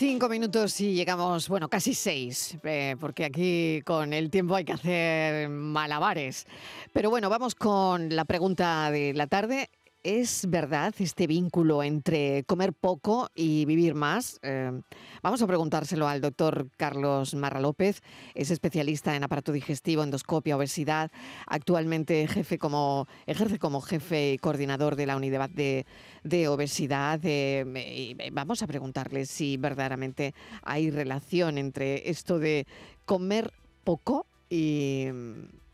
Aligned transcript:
Cinco 0.00 0.30
minutos 0.30 0.80
y 0.80 0.94
llegamos, 0.94 1.50
bueno, 1.50 1.68
casi 1.68 1.92
seis, 1.92 2.56
eh, 2.62 2.96
porque 2.98 3.26
aquí 3.26 3.82
con 3.84 4.14
el 4.14 4.30
tiempo 4.30 4.54
hay 4.54 4.64
que 4.64 4.72
hacer 4.72 5.50
malabares. 5.50 6.46
Pero 6.94 7.10
bueno, 7.10 7.28
vamos 7.28 7.54
con 7.54 8.08
la 8.16 8.24
pregunta 8.24 8.90
de 8.90 9.12
la 9.12 9.26
tarde. 9.26 9.68
¿Es 10.02 10.46
verdad 10.48 10.94
este 10.98 11.26
vínculo 11.26 11.82
entre 11.82 12.44
comer 12.44 12.72
poco 12.72 13.28
y 13.34 13.66
vivir 13.66 13.94
más? 13.94 14.40
Eh, 14.42 14.80
vamos 15.22 15.42
a 15.42 15.46
preguntárselo 15.46 16.08
al 16.08 16.22
doctor 16.22 16.70
Carlos 16.78 17.34
Marra 17.34 17.60
López. 17.60 18.00
Es 18.34 18.50
especialista 18.50 19.14
en 19.14 19.24
aparato 19.24 19.52
digestivo, 19.52 20.02
endoscopia, 20.02 20.56
obesidad. 20.56 21.10
Actualmente 21.46 22.26
jefe 22.28 22.58
como, 22.58 23.08
ejerce 23.26 23.58
como 23.58 23.82
jefe 23.82 24.32
y 24.32 24.38
coordinador 24.38 24.96
de 24.96 25.04
la 25.04 25.16
unidad 25.16 25.50
de, 25.50 26.48
obesidad. 26.48 27.20
Eh, 27.22 28.16
vamos 28.32 28.62
a 28.62 28.66
preguntarle 28.66 29.26
si 29.26 29.58
verdaderamente 29.58 30.34
hay 30.62 30.90
relación 30.90 31.58
entre 31.58 32.08
esto 32.08 32.38
de 32.38 32.66
comer 33.04 33.52
poco 33.84 34.24
y 34.48 35.08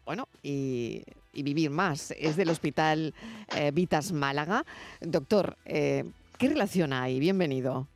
bueno, 0.04 0.28
y, 0.42 1.02
vivir 1.42 1.70
más. 1.70 2.12
Es 2.12 2.36
del 2.36 2.50
Hospital 2.50 3.14
eh, 3.56 3.70
Vitas 3.72 4.12
Málaga. 4.12 4.64
Doctor, 5.00 5.56
eh, 5.64 6.04
¿qué 6.38 6.48
relación 6.48 6.92
hay? 6.92 7.18
Bienvenido. 7.20 7.88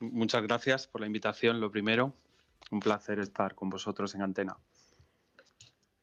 Muchas 0.00 0.42
gracias 0.42 0.86
por 0.86 1.00
la 1.00 1.06
invitación, 1.06 1.60
lo 1.60 1.70
primero. 1.70 2.14
Un 2.70 2.80
placer 2.80 3.18
estar 3.20 3.54
con 3.54 3.70
vosotros 3.70 4.14
en 4.14 4.22
antena. 4.22 4.56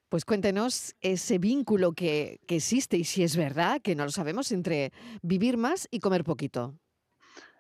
Pues 0.10 0.24
cuéntenos 0.24 0.96
ese 1.02 1.40
vínculo 1.40 1.94
que, 1.94 2.40
existe 2.48 2.98
y 2.98 3.04
si 3.04 3.24
es 3.24 3.36
verdad, 3.36 3.82
que 3.82 3.96
no 3.96 4.06
lo 4.06 4.12
sabemos, 4.12 4.52
entre 4.52 4.94
vivir 5.22 5.58
más 5.58 5.88
y 5.92 6.00
comer 6.00 6.24
poquito. 6.24 6.76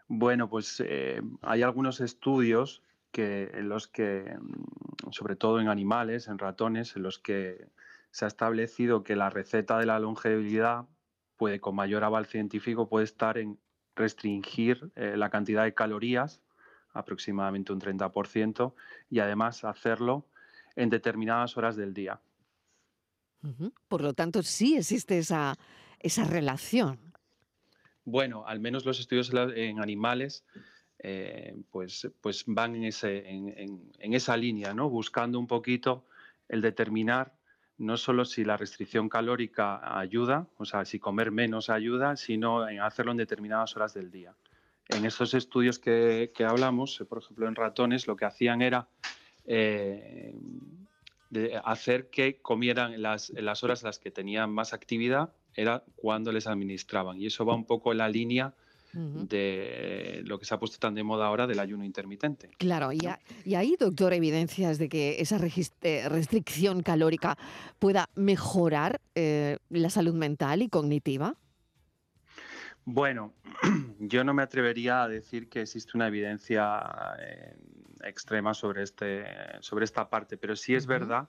Bueno, 0.08 0.50
pues 0.50 0.82
eh, 0.86 1.22
hay 1.42 1.64
algunos 1.64 2.00
estudios 2.00 2.82
que, 3.12 3.52
en 3.54 3.68
los 3.68 3.88
que, 3.88 4.38
mm, 4.40 5.12
sobre 5.12 5.36
todo 5.36 5.60
en 5.60 5.68
animales, 5.68 6.28
en 6.28 6.38
ratones, 6.38 6.96
en 6.96 7.04
los 7.04 7.20
que 7.20 7.68
se 8.16 8.24
ha 8.24 8.30
establecido 8.30 9.04
que 9.04 9.18
la 9.18 9.30
receta 9.30 9.78
de 9.78 9.86
la 9.86 10.00
longevidad 10.00 10.86
puede, 11.36 11.60
con 11.60 11.76
mayor 11.76 12.06
aval 12.06 12.28
científico, 12.28 12.88
puede 12.88 13.04
estar 13.04 13.38
en 13.38 13.60
restringir 13.94 14.90
eh, 14.96 15.18
la 15.18 15.30
cantidad 15.30 15.66
de 15.66 15.74
calorías, 15.74 16.40
aproximadamente 16.94 17.74
un 17.74 17.82
30%, 17.82 18.74
y 19.10 19.20
además 19.20 19.66
hacerlo 19.66 20.30
en 20.78 20.90
determinadas 20.90 21.58
horas 21.58 21.76
del 21.76 21.94
día. 21.94 22.22
Por 23.90 24.00
lo 24.00 24.14
tanto, 24.14 24.44
sí 24.44 24.78
existe 24.78 25.18
esa, 25.18 25.58
esa 26.00 26.24
relación. 26.24 26.98
Bueno, 28.06 28.48
al 28.48 28.62
menos 28.62 28.86
los 28.86 28.98
estudios 29.02 29.30
en 29.34 29.82
animales 29.82 30.46
eh, 31.00 31.54
pues, 31.70 32.10
pues 32.22 32.46
van 32.48 32.78
en, 32.78 32.86
ese, 32.86 33.30
en, 33.30 33.92
esa 34.00 34.38
línea, 34.38 34.74
¿no? 34.74 34.90
buscando 34.90 35.38
un 35.38 35.48
poquito 35.48 36.06
el 36.48 36.62
determinar 36.62 37.36
no 37.78 37.98
solo 37.98 38.26
si 38.26 38.46
la 38.46 38.58
restricción 38.58 39.10
calórica 39.10 40.00
ayuda, 40.00 40.48
o 40.58 40.66
sea, 40.66 40.86
si 40.86 41.00
comer 41.00 41.32
menos 41.32 41.70
ayuda, 41.70 42.16
sino 42.16 42.68
en 42.68 42.80
hacerlo 42.80 43.12
en 43.12 43.18
determinadas 43.18 43.76
horas 43.76 43.94
del 43.94 44.12
día. 44.12 44.34
En 44.90 45.06
estos 45.06 45.34
estudios 45.34 45.80
que, 45.80 46.32
hablamos, 46.48 47.04
por 47.10 47.20
ejemplo 47.20 47.48
en 47.48 47.56
ratones, 47.56 48.08
lo 48.08 48.16
que 48.16 48.26
hacían 48.26 48.62
era 48.62 48.88
eh, 49.46 50.36
hacer 51.64 52.10
que 52.10 52.38
comieran 52.38 53.02
las, 53.02 53.30
las 53.32 53.64
horas 53.64 53.82
en 53.84 53.88
las 53.88 54.00
que 54.00 54.12
tenían 54.12 54.52
más 54.52 54.74
actividad, 54.74 55.34
era 55.56 55.84
cuando 55.96 56.32
les 56.32 56.48
administraban. 56.48 57.20
Y 57.20 57.28
eso 57.28 57.46
va 57.46 57.56
un 57.56 57.66
poco 57.66 57.92
en 57.92 57.98
la 58.00 58.10
línea 58.10 58.54
de 58.96 60.22
lo 60.24 60.40
que 60.40 60.46
se 60.46 60.54
ha 60.54 60.60
puesto 60.60 60.78
tan 60.78 60.96
de 60.96 61.04
moda 61.04 61.28
ahora 61.28 61.48
del 61.48 61.60
ayuno 61.60 61.84
intermitente. 61.84 62.50
Claro, 62.58 62.94
y, 62.94 63.00
y 63.44 63.56
ahí, 63.56 63.76
doctor, 63.78 64.14
evidencias 64.14 64.78
de 64.78 64.88
que 64.88 65.20
esa 65.20 65.38
eh, 65.38 66.10
restricción 66.10 66.82
calórica 66.82 67.38
pueda 67.78 68.10
mejorar 68.16 69.02
eh, 69.14 69.58
la 69.70 69.90
salud 69.90 70.14
mental 70.14 70.62
y 70.62 70.70
cognitiva. 70.70 71.36
Bueno, 72.86 73.34
yo 74.00 74.24
no 74.24 74.34
me 74.34 74.44
atrevería 74.44 75.04
a 75.04 75.08
decir 75.10 75.50
que 75.50 75.62
existe 75.62 75.92
una 75.96 76.08
evidencia 76.08 76.82
eh, 77.20 77.58
extrema 78.04 78.54
sobre, 78.54 78.84
este, 78.84 79.26
sobre 79.60 79.84
esta 79.84 80.10
parte, 80.10 80.38
pero 80.38 80.56
sí 80.56 80.74
es 80.74 80.86
verdad 80.86 81.28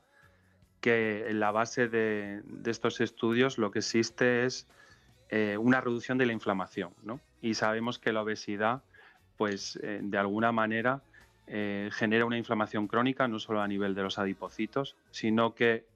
que 0.80 1.28
en 1.28 1.40
la 1.40 1.50
base 1.50 1.88
de, 1.88 2.42
de, 2.44 2.70
estos 2.70 3.00
estudios 3.00 3.58
lo 3.58 3.72
que 3.72 3.80
existe 3.80 4.44
es 4.44 4.68
una 5.58 5.80
reducción 5.80 6.18
de 6.18 6.26
la 6.26 6.32
inflamación, 6.32 6.94
¿no? 7.02 7.20
Y 7.40 7.54
sabemos 7.54 7.98
que 7.98 8.12
la 8.12 8.22
obesidad, 8.22 8.82
pues 9.36 9.78
eh, 9.82 10.00
de 10.02 10.18
alguna 10.18 10.52
manera 10.52 11.02
eh, 11.46 11.90
genera 11.92 12.24
una 12.24 12.38
inflamación 12.38 12.88
crónica, 12.88 13.28
no 13.28 13.38
solo 13.38 13.60
a 13.60 13.68
nivel 13.68 13.94
de 13.94 14.02
los 14.02 14.18
adipocitos, 14.18 14.96
sino 15.10 15.54
que 15.54 15.86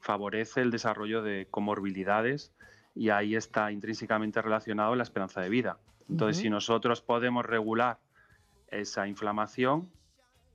favorece 0.00 0.60
el 0.60 0.70
desarrollo 0.70 1.22
de 1.22 1.46
comorbilidades 1.50 2.52
y 2.94 3.10
ahí 3.10 3.36
está 3.36 3.72
intrínsecamente 3.72 4.42
relacionado 4.42 4.94
la 4.94 5.02
esperanza 5.02 5.40
de 5.40 5.48
vida. 5.48 5.78
Entonces, 6.08 6.42
si 6.42 6.50
nosotros 6.50 7.00
podemos 7.00 7.46
regular 7.46 7.98
esa 8.68 9.08
inflamación 9.08 9.88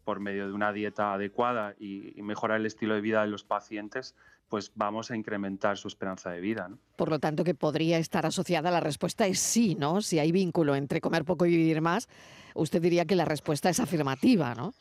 por 0.06 0.20
medio 0.20 0.48
de 0.48 0.54
una 0.54 0.72
dieta 0.72 1.14
adecuada 1.14 1.76
y 1.80 2.22
mejorar 2.22 2.60
el 2.60 2.68
estilo 2.68 2.94
de 2.94 3.02
vida 3.02 3.22
de 3.22 3.28
los 3.28 3.44
pacientes, 3.44 4.16
pues 4.50 4.72
vamos 4.76 5.12
a 5.12 5.16
incrementar 5.16 5.78
su 5.78 5.88
esperanza 5.88 6.32
de 6.32 6.42
vida. 6.42 6.70
Por 6.96 7.10
lo 7.10 7.20
tanto, 7.20 7.44
que 7.44 7.54
podría 7.54 8.00
estar 8.00 8.26
asociada, 8.26 8.72
la 8.72 8.80
respuesta 8.80 9.28
es 9.28 9.40
sí, 9.40 9.76
¿no? 9.76 10.02
Si 10.02 10.20
hay 10.20 10.32
vínculo 10.32 10.76
entre 10.76 11.00
comer 11.00 11.24
poco 11.24 11.46
y 11.46 11.56
vivir 11.56 11.82
más, 11.82 12.10
usted 12.56 12.82
diría 12.82 13.06
que 13.06 13.16
la 13.16 13.26
respuesta 13.26 13.70
es 13.70 13.80
afirmativa, 13.80 14.56
¿no? 14.56 14.74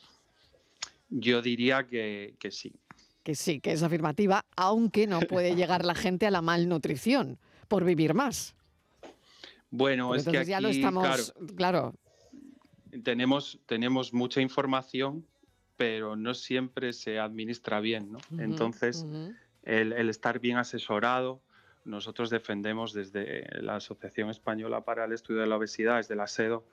Yo 1.11 1.43
diría 1.43 1.87
que, 1.87 2.35
sí. 2.51 2.73
Que 3.23 3.35
sí, 3.35 3.61
que 3.61 3.73
es 3.73 3.83
afirmativa, 3.83 4.45
aunque 4.57 5.07
no 5.07 5.21
puede 5.21 5.55
llegar 5.57 5.85
la 5.85 5.95
gente 5.95 6.27
a 6.27 6.31
la 6.31 6.43
malnutrición 6.43 7.39
por 7.69 7.85
vivir 7.85 8.15
más. 8.15 8.55
Bueno, 9.71 10.15
es 10.15 10.25
que 10.25 10.39
aquí, 10.39 10.49
ya 10.49 10.63
lo 10.63 10.69
estamos, 10.69 11.35
claro, 11.55 11.95
Tenemos, 13.05 13.59
tenemos 13.67 14.15
mucha 14.15 14.41
información, 14.41 15.27
pero 15.77 16.17
no 16.17 16.33
siempre 16.33 16.95
se 16.95 17.19
administra 17.19 17.81
bien, 17.81 18.13
¿no? 18.13 18.19
Entonces, 18.39 19.05
el, 19.69 20.09
estar 20.09 20.41
bien 20.41 20.57
asesorado. 20.57 21.41
Nosotros 21.85 22.31
defendemos 22.31 22.93
desde 22.93 23.47
la 23.63 23.77
Asociación 23.77 24.31
Española 24.31 24.83
para 24.85 25.05
el 25.05 25.13
Estudio 25.13 25.41
de 25.43 25.47
la 25.47 25.57
Obesidad, 25.57 25.97
desde 25.99 26.17
la 26.17 26.27
SEDO, 26.27 26.65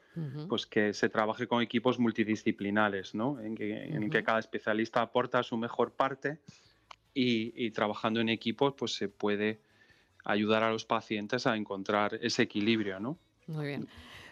pues 0.49 0.65
que 0.65 0.93
se 0.93 1.09
trabaje 1.09 1.47
con 1.47 1.61
equipos 1.61 1.99
multidisciplinares, 1.99 3.15
¿no? 3.15 3.39
en, 3.39 3.55
que, 3.55 4.23
cada 4.23 4.39
especialista 4.39 5.01
aporta 5.01 5.43
su 5.43 5.57
mejor 5.57 5.91
parte 5.91 6.39
y, 7.13 7.53
y, 7.55 7.71
trabajando 7.71 8.19
en 8.19 8.29
equipos 8.29 8.73
pues 8.77 8.93
se 8.93 9.07
puede 9.07 9.59
ayudar 10.25 10.63
a 10.63 10.71
los 10.71 10.85
pacientes 10.85 11.47
a 11.47 11.55
encontrar 11.55 12.17
ese 12.21 12.43
equilibrio. 12.43 12.99
¿no? 12.99 13.17
Muy 13.47 13.67
bien. 13.67 13.87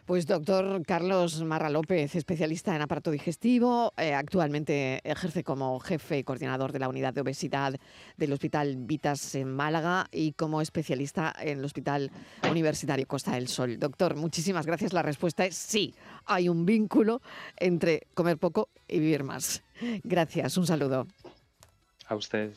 Pues 0.05 0.27
doctor 0.27 0.85
Carlos 0.85 1.41
Marra 1.43 1.69
López, 1.69 2.13
especialista 2.15 2.75
en 2.75 2.81
aparato 2.81 3.09
digestivo, 3.09 3.93
eh, 3.95 4.13
actualmente 4.13 4.99
ejerce 5.09 5.45
como 5.45 5.79
jefe 5.79 6.17
y 6.17 6.23
coordinador 6.25 6.73
de 6.73 6.79
la 6.79 6.89
unidad 6.89 7.13
de 7.13 7.21
obesidad 7.21 7.79
del 8.17 8.33
Hospital 8.33 8.75
Vitas 8.79 9.33
en 9.35 9.55
Málaga 9.55 10.07
y 10.11 10.33
como 10.33 10.59
especialista 10.59 11.33
en 11.39 11.59
el 11.59 11.65
Hospital 11.65 12.11
Universitario 12.51 13.07
Costa 13.07 13.31
del 13.35 13.47
Sol. 13.47 13.79
Doctor, 13.79 14.17
muchísimas 14.17 14.65
gracias. 14.65 14.91
La 14.91 15.03
respuesta 15.03 15.45
es 15.45 15.55
sí, 15.55 15.95
hay 16.25 16.49
un 16.49 16.65
vínculo 16.65 17.21
entre 17.55 18.07
comer 18.13 18.37
poco 18.37 18.67
y 18.89 18.99
vivir 18.99 19.23
más. 19.23 19.63
Gracias, 20.03 20.57
un 20.57 20.67
saludo. 20.67 21.07
A 22.07 22.15
usted. 22.15 22.51